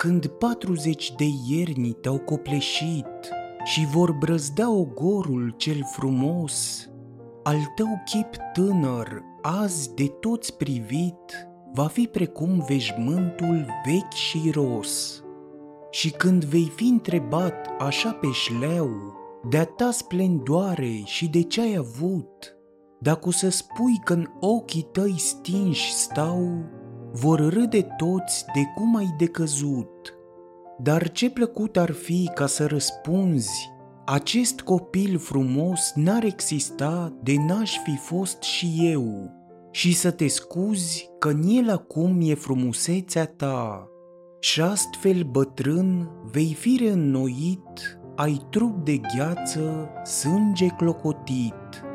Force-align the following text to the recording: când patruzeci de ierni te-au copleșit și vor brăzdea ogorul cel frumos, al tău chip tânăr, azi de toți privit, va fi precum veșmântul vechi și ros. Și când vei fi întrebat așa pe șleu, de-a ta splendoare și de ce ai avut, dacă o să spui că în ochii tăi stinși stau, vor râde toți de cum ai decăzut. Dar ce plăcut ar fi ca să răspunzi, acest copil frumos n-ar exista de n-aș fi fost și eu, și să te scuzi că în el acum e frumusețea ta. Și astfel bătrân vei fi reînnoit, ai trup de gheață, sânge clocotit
când 0.00 0.26
patruzeci 0.26 1.14
de 1.16 1.24
ierni 1.48 1.92
te-au 1.92 2.18
copleșit 2.18 3.06
și 3.64 3.86
vor 3.86 4.12
brăzdea 4.12 4.70
ogorul 4.70 5.54
cel 5.56 5.80
frumos, 5.92 6.88
al 7.42 7.56
tău 7.74 8.02
chip 8.04 8.36
tânăr, 8.52 9.22
azi 9.42 9.94
de 9.94 10.06
toți 10.06 10.56
privit, 10.56 11.48
va 11.72 11.86
fi 11.86 12.06
precum 12.06 12.64
veșmântul 12.68 13.66
vechi 13.84 14.12
și 14.12 14.50
ros. 14.50 15.22
Și 15.90 16.10
când 16.10 16.44
vei 16.44 16.72
fi 16.74 16.84
întrebat 16.84 17.68
așa 17.78 18.12
pe 18.12 18.30
șleu, 18.32 18.90
de-a 19.48 19.64
ta 19.64 19.90
splendoare 19.90 21.02
și 21.04 21.28
de 21.28 21.42
ce 21.42 21.60
ai 21.60 21.74
avut, 21.74 22.56
dacă 23.00 23.28
o 23.28 23.30
să 23.30 23.48
spui 23.48 24.00
că 24.04 24.12
în 24.12 24.26
ochii 24.40 24.88
tăi 24.92 25.14
stinși 25.18 25.92
stau, 25.92 26.48
vor 27.12 27.52
râde 27.52 27.86
toți 27.96 28.44
de 28.54 28.60
cum 28.74 28.96
ai 28.96 29.14
decăzut. 29.18 30.14
Dar 30.78 31.10
ce 31.10 31.30
plăcut 31.30 31.76
ar 31.76 31.90
fi 31.90 32.30
ca 32.34 32.46
să 32.46 32.66
răspunzi, 32.66 33.70
acest 34.06 34.60
copil 34.60 35.18
frumos 35.18 35.92
n-ar 35.94 36.24
exista 36.24 37.12
de 37.22 37.34
n-aș 37.46 37.78
fi 37.84 37.96
fost 37.96 38.42
și 38.42 38.90
eu, 38.92 39.30
și 39.70 39.94
să 39.94 40.10
te 40.10 40.26
scuzi 40.26 41.10
că 41.18 41.28
în 41.28 41.42
el 41.46 41.70
acum 41.70 42.18
e 42.20 42.34
frumusețea 42.34 43.26
ta. 43.26 43.88
Și 44.40 44.60
astfel 44.60 45.22
bătrân 45.22 46.10
vei 46.30 46.54
fi 46.58 46.76
reînnoit, 46.80 47.98
ai 48.16 48.46
trup 48.50 48.84
de 48.84 49.00
gheață, 49.16 49.90
sânge 50.04 50.66
clocotit 50.66 51.89